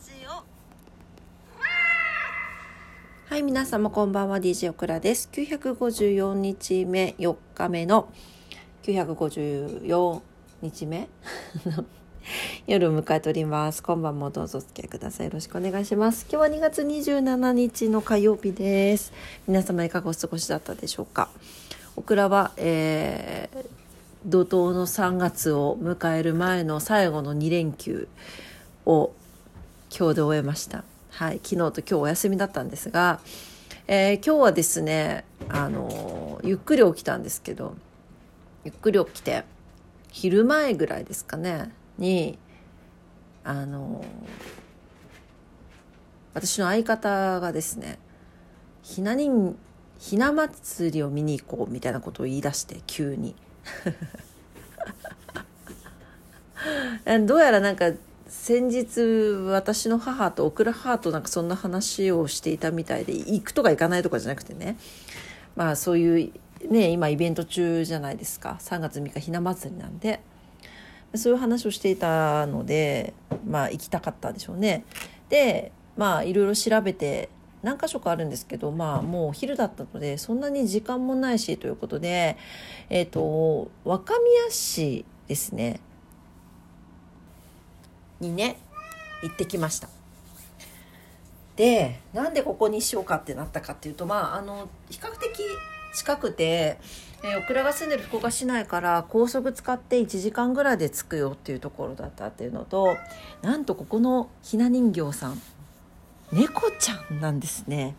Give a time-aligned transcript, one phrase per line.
[0.00, 0.30] ジオ。
[3.28, 4.38] はい皆様こんばんは。
[4.38, 5.28] DJ オクラです。
[5.30, 8.08] 954日目4日目の
[8.82, 10.22] 954
[10.62, 11.06] 日目
[12.66, 13.82] 夜を迎えております。
[13.82, 15.26] 今晩もどうぞお付き合いください。
[15.26, 16.26] よろしくお願いします。
[16.32, 19.12] 今日は2月27日の火曜日です。
[19.46, 21.28] 皆様いかがお過ごしだったでしょうか。
[21.96, 23.66] オクラは、えー、
[24.24, 28.08] 怒涛の3月を迎える前の最後の2連休
[28.86, 29.12] を
[29.96, 30.84] 今日で終えました。
[31.10, 33.18] はい、昨日と今日お休みだったんですが、
[33.88, 37.74] えー、今日はですね、あのゆっくり起きたんですけど、
[38.64, 39.42] ゆっくり起きて、
[40.12, 42.38] 昼前ぐらいですかね、に、
[43.42, 44.04] あの
[46.34, 47.98] 私の相方がですね、
[48.82, 49.58] ひな人、
[49.98, 53.34] ひな祭りを見に行こうみたいなことを言い出して、急に。
[57.26, 57.90] どうやらなんか
[58.30, 59.00] 先日
[59.50, 64.76] 私の母とオクラ母となんかそんな話をしていたみたいで行くとか行かないとかじゃなくてね。
[65.56, 66.32] まあそういう
[66.70, 68.56] ね今イベント中じゃないですか。
[68.60, 70.20] 3月3日ひな祭りなんで。
[71.16, 73.14] そういう話をしていたので
[73.44, 74.84] まあ行きたかったんでしょうね。
[75.28, 77.30] でまあいろいろ調べて
[77.64, 82.36] 何箇所かあるんですけどまあもうお昼だったのでそんなに時間もないしということで
[82.90, 85.80] えっ、ー、と若宮市ですね。
[88.20, 88.58] にね
[89.22, 89.88] 行ってきました。
[91.56, 95.42] でなんでここにしようかってなったかっていうとまああの比較的
[95.94, 96.78] 近くて、
[97.22, 102.96] えー、オクラが住んでる福岡市内から高速使って1時間ぐらいで着くよっていうところだったっていうのと
[103.42, 105.42] なんとここのひな人形さん
[106.32, 107.96] 猫ちゃんなんですね。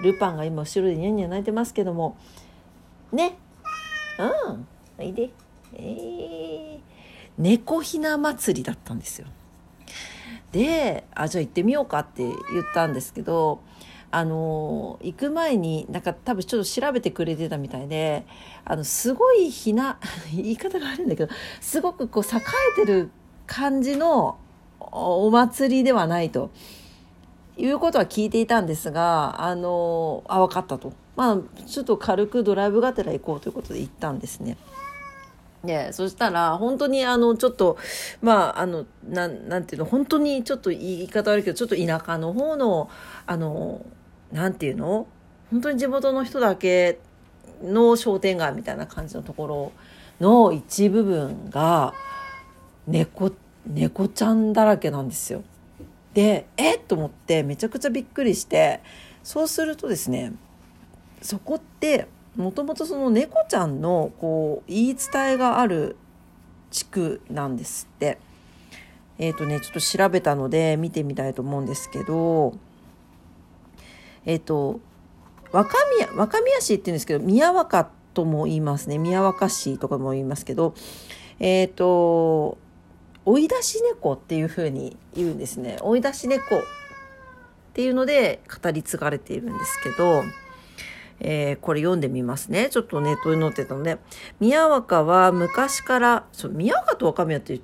[0.00, 2.16] ルパンが今後ろでニャンニャン泣いてますけども。
[3.12, 3.36] ね。
[4.18, 4.66] うん。
[4.98, 5.30] おいで。
[5.74, 6.45] えー、
[7.38, 9.26] 猫ひな祭りだったんですよ
[10.52, 12.36] であじゃあ行ってみようかって言っ
[12.72, 13.60] たんですけど
[14.10, 18.24] あの行く前になんか多分ちょっと調べてくれてたみたいで
[18.64, 19.98] あのすごいひな
[20.32, 22.40] 言い方が悪いんだけどすごくこう栄
[22.78, 23.10] えてる
[23.46, 24.38] 感じの
[24.80, 26.50] お祭りではないと。
[27.58, 30.92] いうことは聞いていたんですが、あの、あ、分かったと。
[31.16, 34.58] まあ、ちょっと軽くドライブがてら行こうということで行ったんですね。
[35.66, 37.76] で、そしたら、本当にあの、ちょっと、
[38.22, 42.88] まあ、あの、なん、なんていうの、本当にちょっと言い方悪いけど、ちょっと田舎の方の、
[43.26, 43.84] あの、
[44.32, 45.06] なんていうの
[45.50, 46.98] 本当に地元の人だけ
[47.62, 49.72] の商店街みたいな感じのところ
[50.20, 51.94] の一部分が、
[52.86, 53.32] 猫、
[53.66, 55.42] 猫ちゃんだらけなんですよ。
[56.14, 56.80] でえっ？
[56.80, 58.80] と思ってめちゃくちゃびっくりして
[59.22, 60.32] そうするとですね
[61.20, 65.96] そこってもともとその猫ちゃんのこう言い伝えがある
[66.70, 68.18] 地区なんですって。
[69.18, 72.54] えっ、ー、とねちょっと調べたので見てみたいと思うんですけど
[74.26, 74.80] えっ、ー、と
[75.52, 80.74] 若宮若宮市って言うんですけど宮若とも言いますね宮若市とかも言いますけど
[81.38, 82.58] えっ、ー、と
[83.24, 85.78] 追い出し猫っていうふうに言うんですね。
[85.80, 86.60] 追い出し猫っ
[87.74, 90.22] ていうので語り継がれているんですけど、
[91.20, 92.68] えー、これ読んでみますね。
[92.70, 93.98] ちょっとネットに載ってたので。
[94.40, 97.60] 宮若は昔から、そう、宮若と若宮って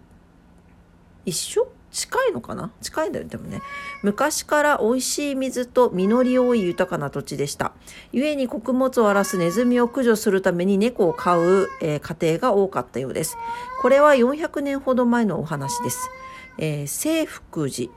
[1.24, 1.68] 一緒？
[1.90, 2.72] 近いのかな？
[2.80, 3.60] 近いんだよねでもね。
[4.02, 7.72] 昔から美味しい水と実り多い豊かな土地でした。
[8.12, 13.36] 故に穀物を荒らすネズミを駆除するために猫を飼う、えー、家庭が多かったようです。
[13.82, 16.08] これは400年ほど前のお話です、
[16.56, 17.92] えー、清福寺。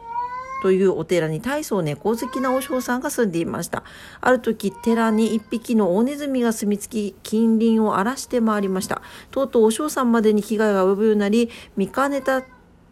[0.66, 3.84] というお寺に大層猫好きな和尚さんが住んでいました。
[4.20, 9.04] ある時、寺に一匹の大ネズミが住み着き、近隣を荒らして回りました。
[9.30, 12.42] とうとう和尚さんまでに被害が及ぶようになり、見かねた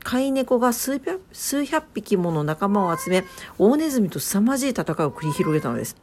[0.04, 3.24] 飼い猫が数百数百匹もの仲間を集め、
[3.58, 5.96] 大ネズミと凄まじい戦いを繰り広げたのです。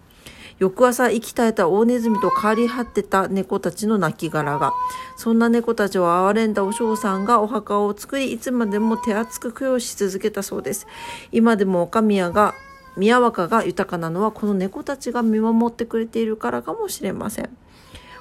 [0.61, 4.75] 翌朝、息絶えた大ネズミと変わり果てた猫たちの亡骸が、
[5.17, 10.87] そんな猫たちを憐れんだお嬢さんがお墓を作り、いつまでも手厚く供養し続けたそうです。
[11.33, 12.55] 今でも岡宮が、
[12.99, 17.49] 宮若が豊かなのはこの猫たちが見守ってくれているからかもしれません。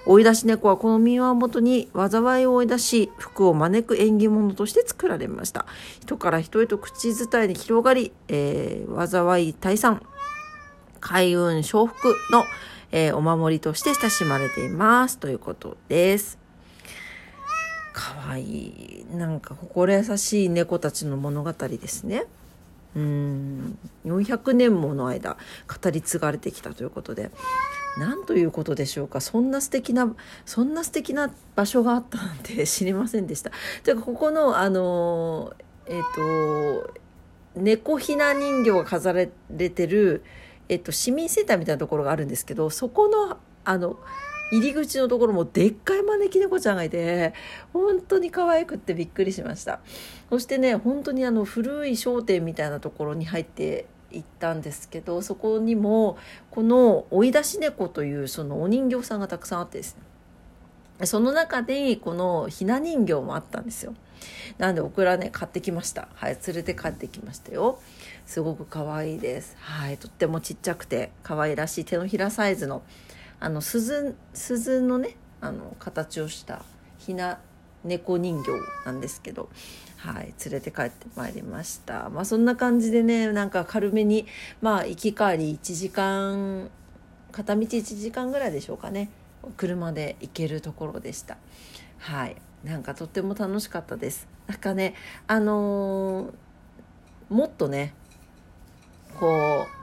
[0.06, 5.66] 追い出し猫はこの民話をもとに災いを追い出し福を招く縁起物として作られました
[6.02, 10.02] 人から人へと口伝えに広がり、えー、災い退散
[11.00, 12.44] 開運承福の、
[12.92, 16.38] えー、お守りとして親しまれていますということです。
[17.94, 22.26] かわいいなんか心優しい猫たちの物語ですね。
[22.96, 23.78] うん。
[24.06, 25.38] 400年もの間
[25.68, 27.32] 語り継がれてきたということで。
[27.98, 29.20] 何ということでしょうか。
[29.20, 33.52] そんな素敵なそんな素敵な場所があったなんて 知りませんでした。
[33.84, 35.54] というかここのあの
[35.86, 36.94] えっ、ー、と
[37.56, 40.24] 猫ひな人形が飾られてる、
[40.70, 44.00] えっと、市民センターみたいなところがあるんですけどそこのあの
[44.52, 47.34] 入り口のところもでっかい招き猫ちゃんがいて
[47.72, 49.80] 本当に可愛くってびっくりしました。
[50.30, 56.18] そしてね本当にあの古い商店みたいなところに入って行ったんですけどそこにも
[56.50, 59.98] この追い出し猫というそのお人形さんがたくさんあってです
[61.00, 61.06] ね。
[61.06, 63.94] その中でこのひな人形もあったんですよ。
[64.58, 67.80] なんでオクラね買ってきましたはい連れて帰ってきましたよ
[68.26, 72.84] すごく可愛いですはいとってもちっちゃくて可愛らしい手のひらサイズの
[73.40, 76.64] あの鈴鈴のねあの形をした
[76.98, 77.40] ひな
[77.84, 78.52] 猫人形
[78.86, 79.50] なんですけど
[80.00, 82.10] はい、連れて帰ってまいりました。
[82.10, 84.28] まあそんな感じでね、なんか軽めに、
[84.62, 86.70] まあ行き帰り1時間、
[87.34, 89.10] 片道1時間ぐらいでしょうかね。
[89.58, 91.38] 車で行けるところでした。
[91.98, 92.38] はい。
[92.64, 94.28] なんかとっても楽しかったです。
[94.48, 94.96] なんかね、
[95.28, 97.94] あのー、もっとね、
[99.20, 99.80] こう、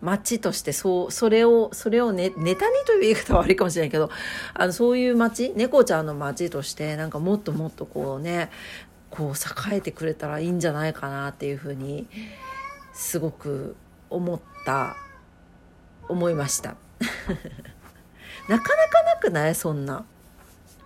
[0.00, 4.10] 街としてそうそれをそれをねネタにという言い方は悪いかもしれないけど
[4.54, 8.50] あのそういう街猫ちゃんの街としてなんかもっともっとこうね
[9.10, 12.06] こう栄えてくれたらいいんじゃないかなっていうふうに
[12.92, 13.74] すごく
[14.08, 14.96] 思った
[16.08, 16.76] 思いました。
[18.48, 19.54] なかなかなくない？
[19.54, 20.04] そんな。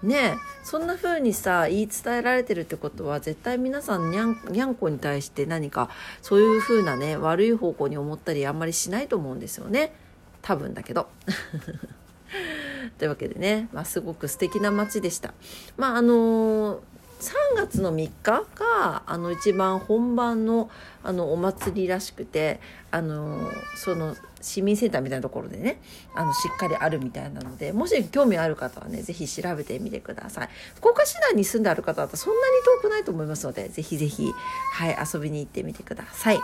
[0.03, 5.91] ねそんな風にさ言い伝えられてるってことは絶対皆さんにゃんこに対して何か
[6.21, 9.95] そういう風なね悪い方向に思ったりあんまりしないと思うんですよね。
[10.43, 11.09] 多分だけど。
[12.99, 15.35] というわけでね、まあ、すごく素敵な街でした。
[15.77, 16.92] まああのー
[17.23, 20.69] 3月の3日があの一番本番の
[21.05, 22.61] あのお祭りらしくて
[22.91, 25.81] あのその市民センターみたいなところでね
[26.15, 30.49] あのしっかりあるみたいなのでもし興味ある方はね是非調べてみてください。
[30.75, 34.33] 福岡市内に住んである方だとそんなに遠くないと思いますので是非是非
[34.73, 36.41] はい遊びに行ってみてください。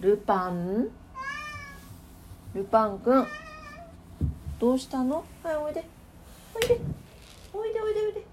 [0.00, 0.88] ルパン。
[2.54, 3.26] ルパンくん。
[4.58, 5.24] どうしたの？
[5.42, 5.84] はいおいで
[6.54, 6.80] おいで
[7.54, 8.24] おいでおいでおいで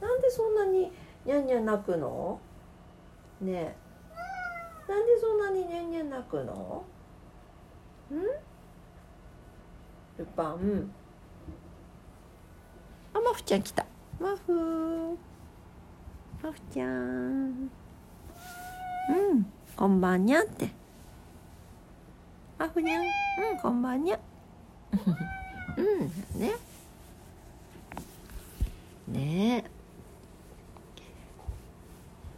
[0.00, 0.66] なんでそんな
[1.24, 2.38] にニャンニャン泣くの？
[3.40, 3.76] ねえ。
[4.88, 6.84] なんでそんなにニャンニャン泣くの？
[8.12, 8.14] ん？
[10.18, 10.90] ルパン。
[13.14, 13.86] あマフちゃん来た。
[14.20, 15.18] マフ。
[16.42, 17.70] マフちゃん。
[19.08, 19.46] うん
[19.76, 20.68] こんばんにゃって。
[22.58, 24.18] マフにゃんうんこんばんにゃ。
[25.76, 26.52] うんね。
[29.08, 29.73] ねえ。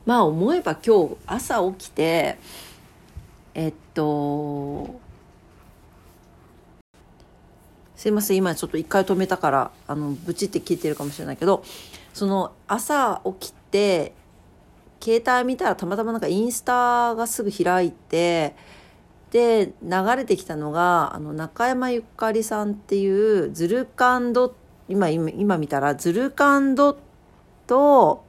[0.06, 2.38] まあ思えば今日朝起きて
[3.54, 5.00] えっと
[7.96, 11.64] すいません今ちょっと一回止めたからあのブチって聞いてるかもしれないけど
[12.14, 14.14] その朝起きて
[15.02, 18.54] 携帯見たらたまたまなんかインスタがすぐ開いて
[19.30, 24.54] で流れてきたのがあの中山ゆかりさんっていうズルカンド
[24.88, 26.98] 今今今見たらズルカンド
[27.66, 28.25] と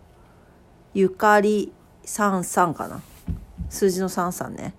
[0.97, 1.71] ゆかり
[2.05, 3.03] 33かな。
[3.69, 4.73] 数字の33ね。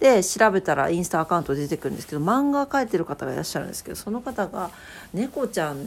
[0.00, 4.70] で調べたらインスタアカウント出てくるんですけど漫画描いてる方がいらっしゃるんですけどその方が
[5.12, 5.86] 猫ちゃん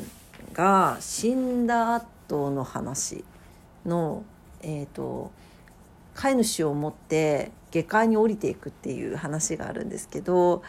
[0.54, 3.24] が死んだ後の話
[3.84, 4.24] の
[4.62, 5.32] えっ、ー、と
[6.14, 10.62] 飼い主を持って下界に降りていくっていう話があるんですけど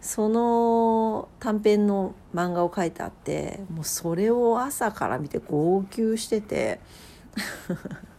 [0.00, 6.80] その短編の漫画を書いてあってもうそれを朝から見て号泣してて。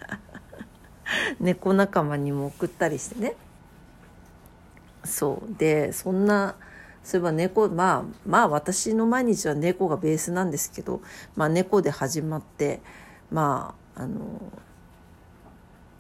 [1.40, 3.36] 猫仲間にも送ったりしてね。
[5.06, 5.56] そう。
[5.58, 6.56] でそんな
[7.04, 11.02] そういえば猫まあまあ私の毎日は猫がベースなんですけど、
[11.36, 12.82] まあ、猫で始まって
[13.32, 14.20] まああの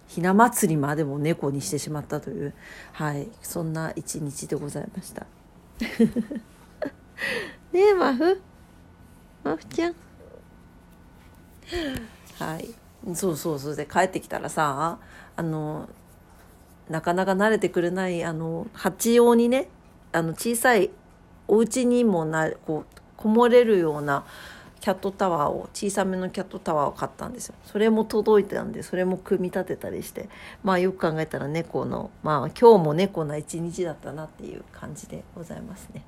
[0.07, 2.53] ひな祭りまでも猫にしてしまったという
[2.93, 3.27] はい。
[3.41, 5.25] そんな一日でございました。
[7.73, 8.41] ねえマフ
[9.43, 9.95] マフちゃん。
[12.39, 13.75] はいそうそうそう。
[13.75, 14.99] で帰ってきたらさ
[15.35, 15.89] あの
[16.89, 19.69] なかなか慣れてくれないあの八王にね
[20.11, 20.89] あの小さい
[21.47, 24.25] お家にもなこうこもれるような
[24.79, 27.55] キャットタワーを小さめのキャットタワーを買ったんですよ。
[27.65, 30.29] それも届いてたんでそれも組み立てたりして
[30.63, 36.03] まあよく考えたら猫のまあ今日も猫な一日だったなっていう感じでございますね。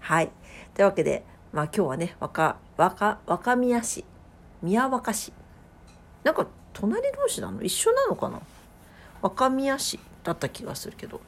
[0.00, 0.30] はい。
[0.74, 4.04] というわけでまあ今日はね若若若宮市
[4.62, 5.32] 宮若市。
[6.28, 7.62] なんか隣同士なの？
[7.62, 8.42] 一緒なのかな？
[9.22, 11.22] 若宮市だった気がするけど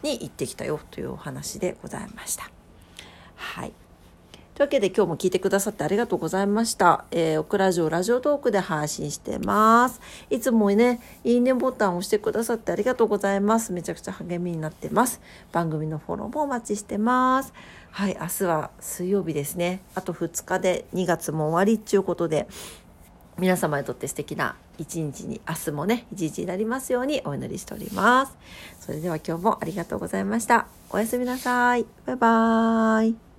[0.00, 2.48] に行ってきたよというお話でございました。
[3.34, 3.72] はい
[4.54, 7.06] というわけで今日も聞いてくださってありがとうございました。
[7.10, 10.00] えー、オクラジオラジオトークで配信してます。
[10.30, 13.72] いつもね、いいねボタンを押してくださってありがとうございます。
[13.72, 15.20] めちゃくちゃ励みになってます。
[15.50, 17.52] 番組のフォローもお待ちしてます。
[17.90, 19.80] はい、明日は水曜日ですね。
[19.96, 22.46] あと2日で2月も終わりっていうことで、
[23.38, 28.36] 皆様にとって素敵な一日に、明日もね、一日になりますようにお祈りしております。
[28.80, 30.66] それでは今日もありがとうございました。
[30.90, 31.86] おやすみなさい。
[32.06, 33.33] バイバーイ。